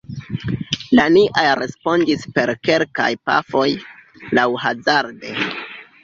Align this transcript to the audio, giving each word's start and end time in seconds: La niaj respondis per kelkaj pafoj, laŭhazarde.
La 0.99 1.03
niaj 1.17 1.43
respondis 1.59 2.23
per 2.37 2.51
kelkaj 2.67 3.09
pafoj, 3.29 3.65
laŭhazarde. 4.39 5.35